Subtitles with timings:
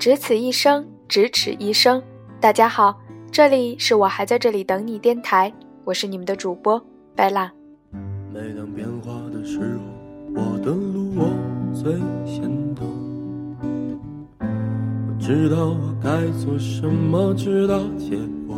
[0.00, 2.02] 只此一生，咫尺一生。
[2.40, 2.98] 大家好，
[3.30, 5.52] 这里是我还在这里等你电台，
[5.84, 6.82] 我是你们的主播
[7.14, 7.52] 白蜡。
[8.32, 11.28] 每当变化的时候，我的路我
[11.74, 11.92] 最
[12.24, 12.44] 先
[12.74, 12.82] 走。
[14.40, 18.16] 我知道我该做什么，直到结
[18.48, 18.56] 果。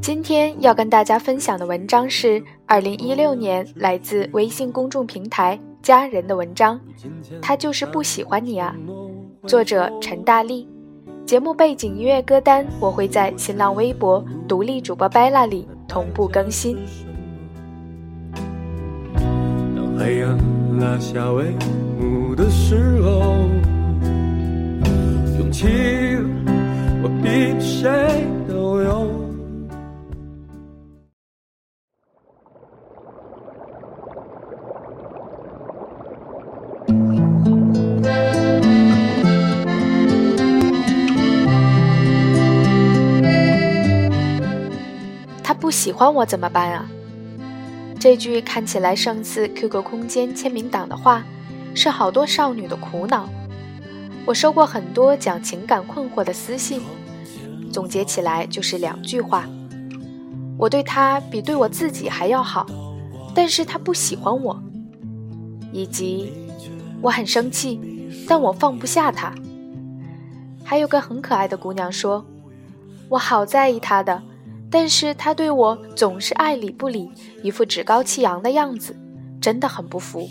[0.00, 6.78] 今天要跟大家分享的文章是二零一六年来自微信公众平台家人的文章，
[7.40, 8.74] 他就是不喜欢你啊。
[9.46, 10.68] 作者陈大力。
[11.24, 16.76] 节目背景音乐歌单我会在新浪微博独立主播 Bella 里同步更新。
[19.14, 20.36] 当黑暗
[20.80, 21.52] 拉下帷
[21.98, 23.20] 幕的时候，
[25.38, 25.68] 勇气
[27.02, 28.26] 我比谁
[45.70, 46.84] 不喜欢我怎么办啊？
[48.00, 51.22] 这句看起来胜似 QQ 空间签名档的话，
[51.76, 53.28] 是好多少女的苦恼。
[54.26, 56.80] 我收过很多讲情感困惑的私信，
[57.72, 59.48] 总结起来就是两句话：
[60.58, 62.66] 我对他比对我自己还要好，
[63.32, 64.56] 但是他不喜欢我；
[65.72, 66.32] 以及
[67.00, 67.80] 我很生气，
[68.26, 69.32] 但我放不下他。
[70.64, 72.26] 还有个很可爱的姑娘说
[73.08, 74.20] ：“我好在意他的。”
[74.70, 77.10] 但是他对我总是爱理不理，
[77.42, 78.96] 一副趾高气扬的样子，
[79.40, 80.30] 真的很不服。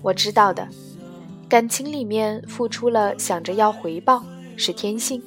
[0.00, 0.66] 我知道的，
[1.48, 4.24] 感情里面付出了想着要回报
[4.56, 5.22] 是天性，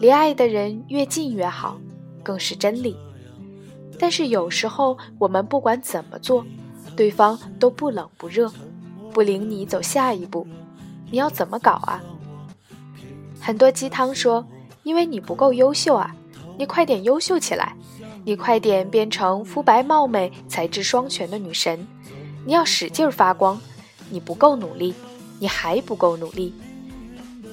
[0.00, 1.78] 离爱的人越近越好，
[2.24, 2.96] 更是真理。
[4.00, 6.44] 但是有时候我们不管怎么做，
[6.96, 8.52] 对方都不冷不热，
[9.12, 10.46] 不领你走下一步，
[11.10, 12.02] 你要怎么搞啊？
[13.40, 14.44] 很多鸡汤说，
[14.82, 16.14] 因为你不够优秀啊。
[16.58, 17.72] 你快点优秀起来，
[18.24, 21.86] 你快点变成肤白貌美、才智双全的女神。
[22.44, 23.60] 你要使劲发光，
[24.10, 24.92] 你不够努力，
[25.38, 26.52] 你还不够努力。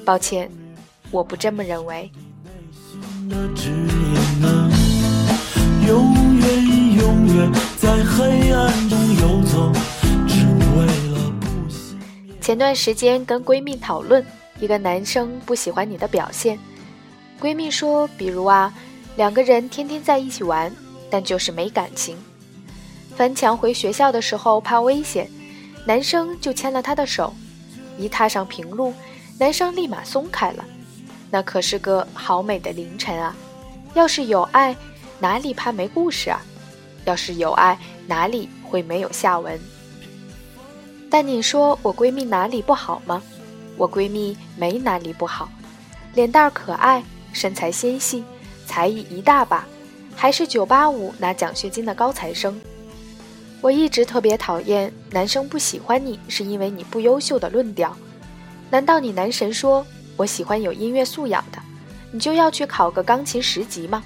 [0.03, 0.49] 抱歉，
[1.11, 2.09] 我不这么认为。
[12.41, 14.25] 前段时间跟闺蜜讨论，
[14.59, 16.57] 一个男生不喜欢你的表现，
[17.39, 18.73] 闺蜜说，比如啊。
[19.15, 20.71] 两个人天天在一起玩，
[21.09, 22.17] 但就是没感情。
[23.15, 25.29] 翻墙回学校的时候怕危险，
[25.85, 27.33] 男生就牵了她的手。
[27.97, 28.93] 一踏上平路，
[29.39, 30.65] 男生立马松开了。
[31.31, 33.35] 那可是个好美的凌晨啊！
[33.93, 34.75] 要是有爱，
[35.19, 36.41] 哪里怕没故事啊？
[37.05, 37.77] 要是有爱，
[38.07, 39.57] 哪里会没有下文？
[41.09, 43.21] 但你说我闺蜜哪里不好吗？
[43.77, 45.49] 我闺蜜没哪里不好，
[46.13, 47.01] 脸蛋可爱，
[47.31, 48.25] 身材纤细。
[48.65, 49.65] 才艺一大把，
[50.15, 52.59] 还是985拿奖学金的高材生。
[53.61, 57.95] 我一直特别讨厌男生不喜欢你是因为你不优秀的论调。
[58.69, 59.85] 难道你男神说
[60.17, 61.59] 我喜欢有音乐素养的，
[62.11, 64.03] 你就要去考个钢琴十级吗？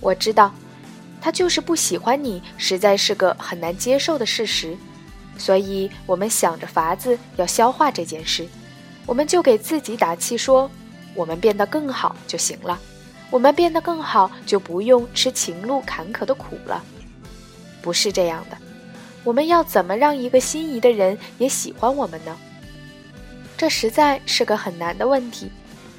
[0.00, 0.52] 我知道，
[1.20, 4.76] 他就是不喜欢你，实在是个很难接受的事实。
[5.38, 8.46] 所以我们想着法子要消化这件事，
[9.06, 10.70] 我们就给自己打气说，
[11.14, 12.78] 我们变得更好就行了。
[13.32, 16.84] 我们变得更好，就不用吃情路坎坷的苦了。
[17.80, 18.58] 不是这样的，
[19.24, 22.36] 我们要怎么让一个心仪的人也喜欢我们呢？
[23.56, 25.50] 这实在是个很难的问题。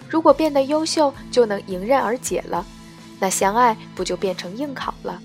[0.08, 2.64] 如果变得优秀就能迎刃而解了，
[3.20, 5.20] 那相爱不就变成硬考了？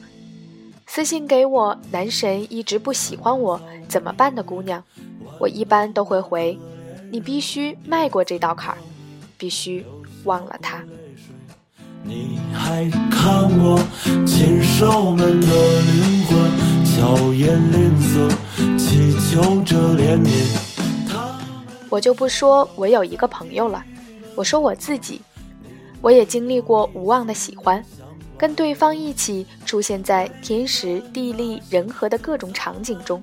[0.87, 4.83] 私信给我，男神一直不喜欢我，怎么办的姑娘，
[5.39, 6.59] 我一般都会回：
[7.13, 8.79] 你必须迈过这道坎儿，
[9.37, 9.85] 必须
[10.25, 10.83] 忘了他。
[12.05, 13.79] 你还看我
[14.27, 15.47] 禽兽们的
[15.83, 18.29] 灵魂，巧言令色，
[18.79, 20.31] 祈求着怜悯。
[21.91, 23.83] 我就不说我有一个朋友了，
[24.35, 25.21] 我说我自己，
[26.00, 27.85] 我也经历过无望的喜欢，
[28.37, 33.23] 跟对方一起出现在天时地利人和的各种场景中，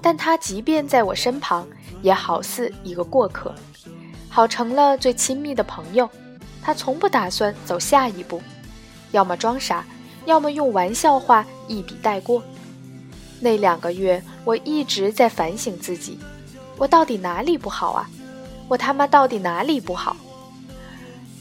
[0.00, 1.66] 但他即便在我身旁，
[2.02, 3.54] 也好似一个过客，
[4.28, 6.08] 好成了最亲密的朋友。
[6.62, 8.40] 他从不打算走下一步，
[9.10, 9.84] 要么装傻，
[10.24, 12.42] 要么用玩笑话一笔带过。
[13.40, 16.18] 那两个月，我一直在反省自己，
[16.78, 18.08] 我到底哪里不好啊？
[18.68, 20.16] 我他妈到底哪里不好？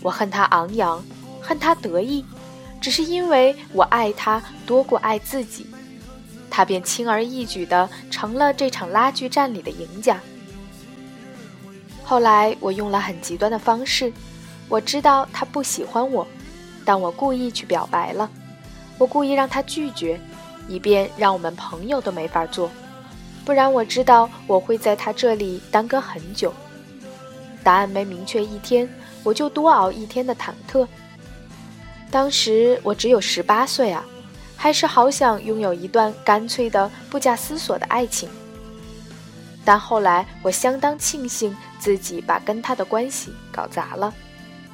[0.02, 1.04] 我恨他昂扬，
[1.40, 2.26] 恨他得意，
[2.82, 5.68] 只是因为我爱他多过爱自己，
[6.50, 10.20] 他便轻而易举地成了这场拉锯战里的赢家。
[12.04, 14.12] 后来我用了很极端的方式，
[14.72, 16.26] 我知道他不喜欢我，
[16.86, 18.32] 但我故意去表白了，
[18.98, 20.18] 我故意让他拒绝，
[20.70, 22.72] 以便让我们朋友都没法做，
[23.44, 26.54] 不然我知道我会在他这里耽搁很久。
[27.62, 28.88] 答案没明确一天，
[29.26, 30.88] 我就多熬一天的忐忑。
[32.10, 34.06] 当时我只有十八岁啊，
[34.56, 38.30] 还是好想拥有一段干脆的、不假思索的爱情。
[39.66, 44.14] 但后来我相当庆幸自己把跟他的关系搞砸了，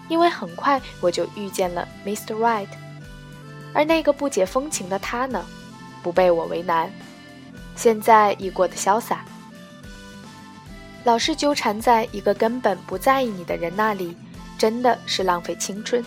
[0.09, 2.36] 因为很快我就遇见了 Mr.
[2.36, 2.68] Right，
[3.74, 5.45] 而那个不解风情的他呢，
[6.01, 6.92] 不被我为难，
[7.75, 9.25] 现在已过得潇洒。
[11.04, 14.15] 老是纠缠在一个根本不在意你的人那里，
[14.57, 16.04] 真的是浪费青春。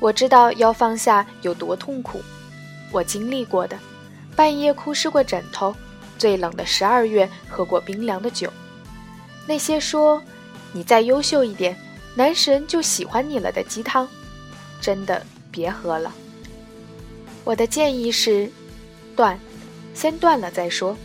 [0.00, 2.20] 我知道要放下有多痛苦，
[2.90, 3.78] 我经历过的，
[4.34, 5.74] 半夜哭湿过枕头，
[6.18, 8.52] 最冷的十二月喝过冰凉的酒，
[9.46, 10.20] 那些说
[10.72, 11.76] 你再优秀一点，
[12.16, 14.08] 男神就喜欢你了的鸡汤，
[14.80, 16.10] 真的别喝了。
[17.44, 18.50] 我的建议是，
[19.14, 19.38] 断，
[19.92, 20.96] 先断了再说。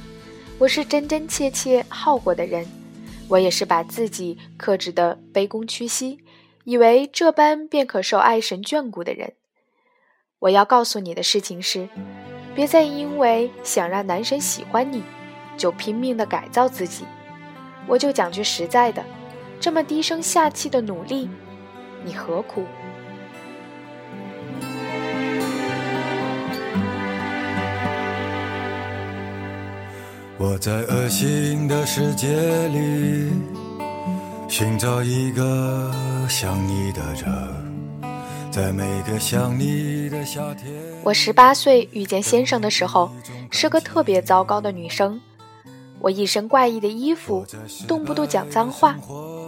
[0.58, 2.66] 我是真真切切耗过的人。
[3.28, 6.20] 我也是把自己克制的卑躬屈膝，
[6.64, 9.34] 以为这般便可受爱神眷顾的人。
[10.40, 11.90] 我要告诉你的事情是，
[12.56, 15.04] 别再因为想让男神喜欢你，
[15.58, 17.04] 就拼命的改造自己。
[17.86, 19.04] 我就讲句实在的，
[19.62, 21.30] 这么低声下气的努力，
[22.04, 22.66] 你何苦？
[30.40, 33.30] 我在恶心的世界里
[34.50, 35.92] 寻找一个
[36.28, 37.32] 想你的人，
[38.50, 40.74] 在每个想你的夏天。
[41.04, 43.12] 我十八岁遇见先生的时候，
[43.52, 45.22] 是个特别糟糕的女生。
[46.00, 47.46] 我一身怪异的衣服，
[47.88, 48.96] 动不动讲脏话，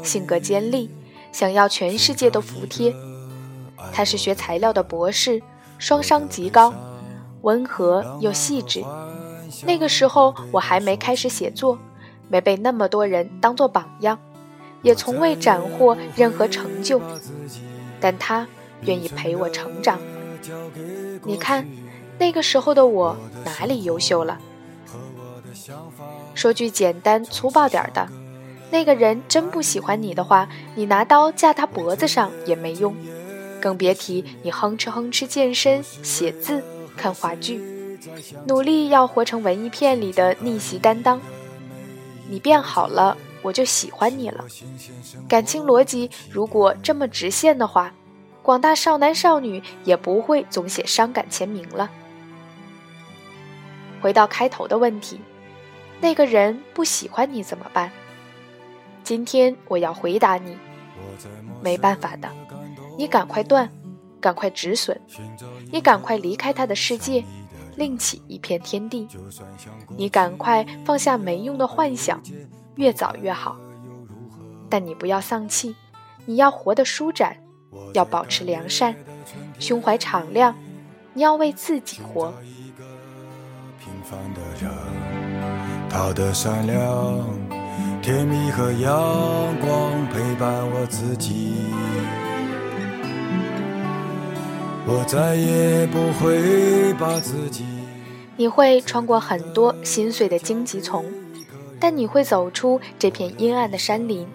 [0.04, 0.90] 性格尖利，
[1.32, 2.94] 想要全世界都服帖。
[3.92, 5.42] 他是学材料的博士，
[5.78, 6.74] 双商极高，
[7.42, 8.84] 温和又细致。
[9.66, 11.78] 那个时候我还没开始写作，
[12.28, 14.18] 没被那么多人当做榜样，
[14.82, 17.02] 也从未斩获任何成就，
[18.00, 18.48] 但他
[18.82, 20.00] 愿意陪我成长。
[21.24, 21.68] 你看，
[22.18, 23.16] 那个时候的我
[23.46, 24.40] 哪里优秀了？
[26.34, 28.08] 说句简单粗暴点的，
[28.74, 32.96] 那个人真不喜欢你的话，你拿刀架他脖子上也没用，
[33.62, 36.64] 更别提你哼哧哼哧健身、写字、
[36.98, 37.62] 看话剧。
[38.48, 41.22] 努力要活成文艺片里的逆袭担当，
[42.28, 44.44] 你变好了，我就喜欢你了。
[45.30, 47.94] 感情逻辑如果这么直线的话，
[48.42, 51.92] 广大少男少女也不会总写伤感签名了。
[54.02, 55.20] 回到开头的问题，
[56.02, 57.92] 那个人不喜欢你怎么办？
[59.04, 60.58] 今天我要回答你，
[61.62, 62.30] 没办法的，
[62.98, 63.70] 你赶快断，
[64.22, 64.98] 赶快止损，
[65.72, 67.24] 你赶快离开他的世界。
[67.76, 69.08] 另起一片天地，
[69.98, 72.22] 你赶快放下没用的幻想，
[72.76, 73.58] 越早越好。
[74.70, 75.76] 但你不要丧气，
[76.26, 77.36] 你要活得舒展，
[77.94, 78.96] 要保持良善，
[79.60, 80.56] 胸怀敞亮，
[81.14, 82.32] 你要为自己活。
[85.90, 87.28] 跑得善良，
[88.04, 91.54] 甜蜜和阳光陪伴我自己。
[94.86, 97.64] 我再也不会把自己。
[98.36, 101.06] 你会穿过很多心碎的荆棘丛，
[101.80, 104.28] 但你会走出这片阴暗的山林。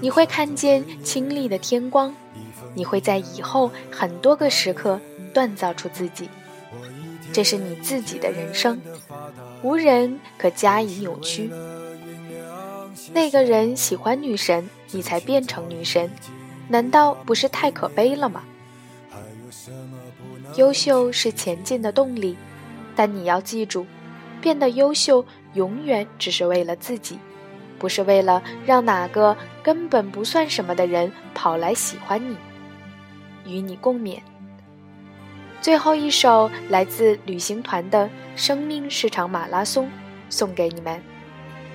[0.00, 2.12] 你会看见清丽的天光。
[2.74, 5.00] 你会在以后很多个时刻
[5.32, 6.28] 锻造出自己。
[7.32, 8.80] 这是你自己的人生，
[9.62, 11.52] 无人可加以扭曲。
[13.12, 16.10] 那个人喜欢女神，你才变成女神，
[16.68, 18.42] 难道不是太可悲了吗？
[20.56, 22.36] 优秀是前进的动力，
[22.94, 23.86] 但你要记住，
[24.40, 27.18] 变得优秀永远只是为了自己，
[27.78, 32.36] 不是为了让哪个根本不算什么的人跑来喜欢你，
[33.44, 34.18] 与你共勉。
[35.60, 39.86] 最后一首来自旅行团的《生命是场马拉松》，
[40.28, 41.02] 送给你们，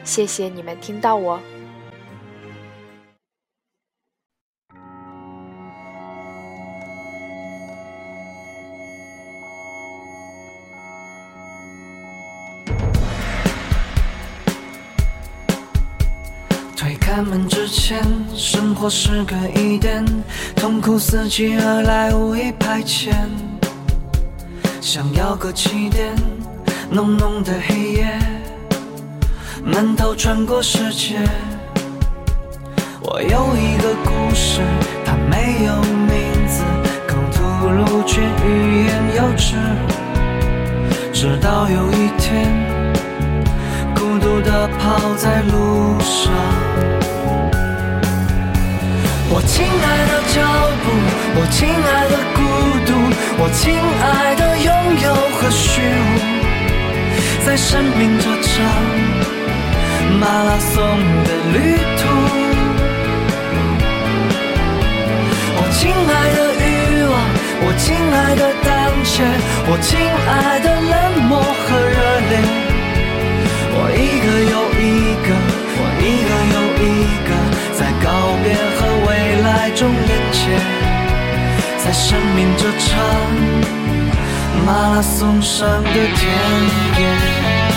[0.03, 1.39] 谢谢你们听到我。
[16.75, 18.03] 推开门之前，
[18.36, 20.03] 生活是个疑点，
[20.55, 23.13] 痛苦伺机而来，无意排遣。
[24.81, 26.15] 想要个起点，
[26.89, 28.20] 浓浓的黑夜，
[29.63, 31.15] 闷头穿过世界。
[33.01, 34.62] 我有一个故事，
[35.06, 35.75] 它没有
[36.08, 36.63] 名字，
[37.08, 39.56] 口吐露却欲言又止。
[41.13, 42.50] 直到有一天，
[43.94, 46.34] 孤独地跑在路上。
[49.30, 50.41] 我亲爱的脚
[50.84, 50.86] 步，
[51.39, 52.39] 我亲爱的孤
[52.88, 52.89] 独，
[53.38, 54.70] 我亲爱的拥
[55.03, 58.51] 有和虚无，在生命这场
[60.20, 60.75] 马拉松
[61.24, 61.56] 的旅
[61.98, 62.01] 途。
[65.58, 66.65] 我亲爱的欲
[67.03, 67.13] 望，
[67.63, 68.70] 我亲爱的胆
[69.03, 69.13] 怯，
[69.68, 70.94] 我亲爱的冷
[71.27, 71.98] 漠和热
[72.30, 72.34] 烈，
[73.74, 74.84] 我一个又一
[75.25, 75.30] 个，
[75.80, 76.86] 我一个又一
[77.27, 77.30] 个，
[77.77, 78.06] 在告
[78.44, 78.46] 别
[78.77, 79.10] 和未
[79.41, 80.39] 来中连接，
[81.84, 82.89] 在生命这场
[84.65, 86.20] 马拉松上的田
[87.00, 87.71] 野。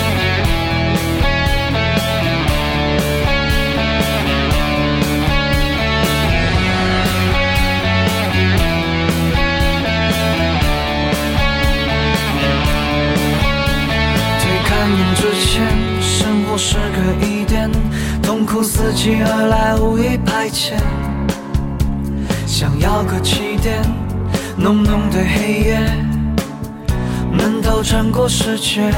[27.83, 28.91] 穿过世界。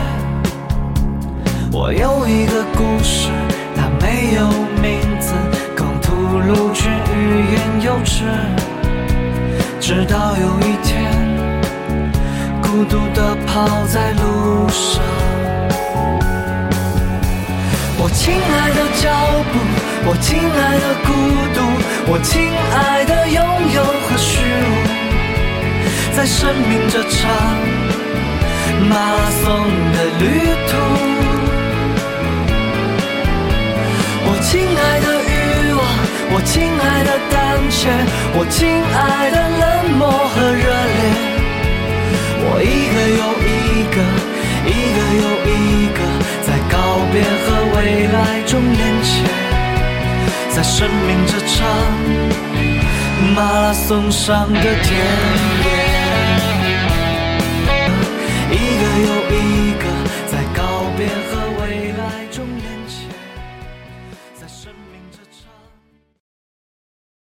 [1.71, 3.29] 我有一个故事，
[3.75, 4.47] 它没有
[4.81, 5.33] 名字，
[5.75, 8.23] 空吐露却欲言又止。
[9.79, 11.11] 直到有一天，
[12.61, 15.01] 孤独地跑在路上。
[17.99, 19.09] 我亲爱的脚
[19.51, 19.59] 步，
[20.09, 21.07] 我亲爱的孤
[21.53, 21.57] 独，
[22.11, 23.37] 我亲爱的拥
[23.73, 27.27] 有和虚无，在生命这场
[28.89, 29.43] 马拉松
[29.93, 30.23] 的旅
[30.67, 30.71] 途。
[34.29, 35.33] 我亲爱的欲
[35.73, 35.81] 望，
[36.33, 37.35] 我亲爱的胆
[37.69, 37.89] 怯，
[38.37, 39.63] 我亲爱的冷
[39.97, 40.99] 漠和热烈，
[42.43, 43.49] 我一个又一
[43.95, 43.97] 个，
[44.67, 45.51] 一个又一
[45.97, 45.99] 个。
[46.45, 46.75] 在告
[47.11, 48.15] 别和未来
[48.45, 49.11] 中连接，
[50.55, 51.55] 在生命这场
[53.35, 54.87] 马拉松上的田
[55.65, 55.76] 野。
[58.97, 59.66] 没有意义